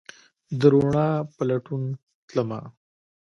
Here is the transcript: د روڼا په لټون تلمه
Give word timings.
د 0.59 0.61
روڼا 0.73 1.07
په 1.35 1.41
لټون 1.49 1.83
تلمه 2.27 2.59